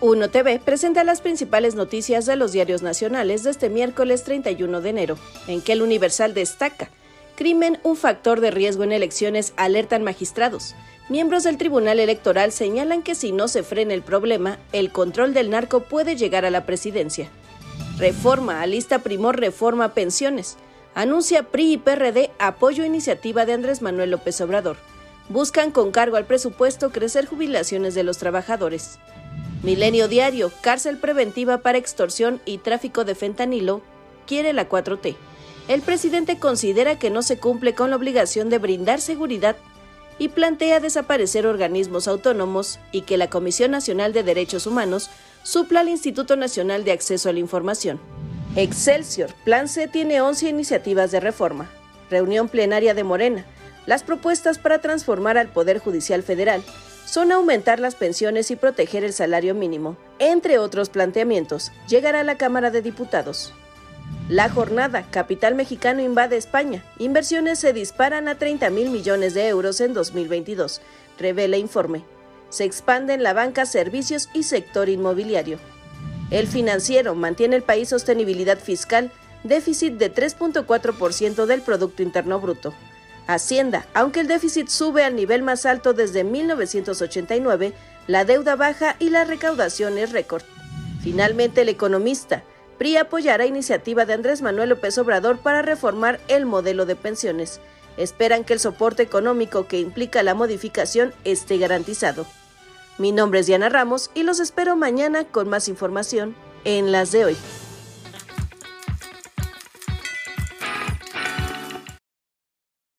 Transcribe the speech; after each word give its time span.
Uno 0.00 0.30
TV 0.30 0.60
presenta 0.60 1.02
las 1.02 1.20
principales 1.20 1.74
noticias 1.74 2.24
de 2.24 2.36
los 2.36 2.52
diarios 2.52 2.82
nacionales 2.82 3.42
de 3.42 3.50
este 3.50 3.68
miércoles 3.68 4.22
31 4.22 4.80
de 4.80 4.90
enero, 4.90 5.18
en 5.48 5.60
que 5.60 5.72
el 5.72 5.82
Universal 5.82 6.34
destaca 6.34 6.88
Crimen, 7.38 7.78
un 7.84 7.96
factor 7.96 8.40
de 8.40 8.50
riesgo 8.50 8.82
en 8.82 8.90
elecciones, 8.90 9.52
alertan 9.56 10.02
magistrados. 10.02 10.74
Miembros 11.08 11.44
del 11.44 11.56
Tribunal 11.56 12.00
Electoral 12.00 12.50
señalan 12.50 13.04
que 13.04 13.14
si 13.14 13.30
no 13.30 13.46
se 13.46 13.62
frena 13.62 13.94
el 13.94 14.02
problema, 14.02 14.58
el 14.72 14.90
control 14.90 15.34
del 15.34 15.48
narco 15.48 15.84
puede 15.84 16.16
llegar 16.16 16.44
a 16.44 16.50
la 16.50 16.66
presidencia. 16.66 17.28
Reforma, 17.96 18.60
alista 18.60 18.98
primor 19.04 19.38
reforma 19.38 19.94
pensiones. 19.94 20.56
Anuncia 20.96 21.44
PRI 21.44 21.74
y 21.74 21.78
PRD 21.78 22.32
apoyo 22.40 22.82
a 22.82 22.88
iniciativa 22.88 23.46
de 23.46 23.52
Andrés 23.52 23.82
Manuel 23.82 24.10
López 24.10 24.40
Obrador. 24.40 24.76
Buscan 25.28 25.70
con 25.70 25.92
cargo 25.92 26.16
al 26.16 26.26
presupuesto 26.26 26.90
crecer 26.90 27.26
jubilaciones 27.26 27.94
de 27.94 28.02
los 28.02 28.18
trabajadores. 28.18 28.98
Milenio 29.62 30.06
Diario, 30.06 30.52
cárcel 30.60 30.98
preventiva 30.98 31.58
para 31.58 31.78
extorsión 31.78 32.40
y 32.44 32.58
tráfico 32.58 33.04
de 33.04 33.16
fentanilo, 33.16 33.82
quiere 34.24 34.52
la 34.52 34.68
4T. 34.68 35.16
El 35.66 35.82
presidente 35.82 36.38
considera 36.38 36.98
que 36.98 37.10
no 37.10 37.22
se 37.22 37.38
cumple 37.38 37.74
con 37.74 37.90
la 37.90 37.96
obligación 37.96 38.50
de 38.50 38.58
brindar 38.58 39.00
seguridad 39.00 39.56
y 40.20 40.28
plantea 40.28 40.78
desaparecer 40.78 41.44
organismos 41.44 42.06
autónomos 42.06 42.78
y 42.92 43.02
que 43.02 43.16
la 43.16 43.30
Comisión 43.30 43.72
Nacional 43.72 44.12
de 44.12 44.22
Derechos 44.22 44.66
Humanos 44.66 45.10
supla 45.42 45.80
al 45.80 45.88
Instituto 45.88 46.36
Nacional 46.36 46.84
de 46.84 46.92
Acceso 46.92 47.28
a 47.28 47.32
la 47.32 47.40
Información. 47.40 48.00
Excelsior, 48.54 49.34
Plan 49.44 49.68
C 49.68 49.88
tiene 49.88 50.20
11 50.20 50.48
iniciativas 50.48 51.10
de 51.10 51.20
reforma. 51.20 51.68
Reunión 52.10 52.48
plenaria 52.48 52.94
de 52.94 53.04
Morena. 53.04 53.44
Las 53.86 54.04
propuestas 54.04 54.58
para 54.58 54.80
transformar 54.80 55.36
al 55.36 55.48
Poder 55.48 55.78
Judicial 55.80 56.22
Federal 56.22 56.62
son 57.08 57.32
aumentar 57.32 57.80
las 57.80 57.94
pensiones 57.94 58.50
y 58.50 58.56
proteger 58.56 59.02
el 59.02 59.14
salario 59.14 59.54
mínimo. 59.54 59.96
Entre 60.18 60.58
otros 60.58 60.90
planteamientos, 60.90 61.72
llegará 61.88 62.20
a 62.20 62.24
la 62.24 62.36
Cámara 62.36 62.70
de 62.70 62.82
Diputados. 62.82 63.54
La 64.28 64.50
jornada, 64.50 65.06
Capital 65.10 65.54
Mexicano 65.54 66.02
invade 66.02 66.36
España. 66.36 66.84
Inversiones 66.98 67.58
se 67.58 67.72
disparan 67.72 68.28
a 68.28 68.34
30 68.34 68.68
mil 68.68 68.90
millones 68.90 69.32
de 69.32 69.48
euros 69.48 69.80
en 69.80 69.94
2022, 69.94 70.82
revela 71.18 71.56
informe. 71.56 72.04
Se 72.50 72.64
expanden 72.64 73.22
la 73.22 73.32
banca, 73.32 73.64
servicios 73.64 74.28
y 74.34 74.42
sector 74.42 74.90
inmobiliario. 74.90 75.58
El 76.30 76.46
financiero 76.46 77.14
mantiene 77.14 77.56
el 77.56 77.62
país 77.62 77.88
sostenibilidad 77.88 78.58
fiscal, 78.58 79.10
déficit 79.44 79.94
de 79.94 80.12
3.4% 80.12 81.46
del 81.46 81.62
Producto 81.62 82.02
Interno 82.02 82.38
Bruto. 82.38 82.74
Hacienda, 83.28 83.86
aunque 83.92 84.20
el 84.20 84.26
déficit 84.26 84.68
sube 84.68 85.04
al 85.04 85.14
nivel 85.14 85.42
más 85.42 85.66
alto 85.66 85.92
desde 85.92 86.24
1989, 86.24 87.74
la 88.06 88.24
deuda 88.24 88.56
baja 88.56 88.96
y 88.98 89.10
la 89.10 89.24
recaudación 89.24 89.98
es 89.98 90.12
récord. 90.12 90.42
Finalmente, 91.02 91.60
el 91.60 91.68
economista, 91.68 92.42
PRI 92.78 92.96
apoyará 92.96 93.44
iniciativa 93.44 94.06
de 94.06 94.14
Andrés 94.14 94.40
Manuel 94.40 94.70
López 94.70 94.96
Obrador 94.96 95.40
para 95.40 95.60
reformar 95.60 96.20
el 96.28 96.46
modelo 96.46 96.86
de 96.86 96.96
pensiones. 96.96 97.60
Esperan 97.98 98.44
que 98.44 98.54
el 98.54 98.60
soporte 98.60 99.02
económico 99.02 99.66
que 99.66 99.78
implica 99.78 100.22
la 100.22 100.32
modificación 100.32 101.12
esté 101.24 101.58
garantizado. 101.58 102.24
Mi 102.96 103.12
nombre 103.12 103.40
es 103.40 103.46
Diana 103.46 103.68
Ramos 103.68 104.10
y 104.14 104.22
los 104.22 104.40
espero 104.40 104.74
mañana 104.74 105.24
con 105.24 105.50
más 105.50 105.68
información 105.68 106.34
en 106.64 106.92
las 106.92 107.12
de 107.12 107.26
hoy. 107.26 107.36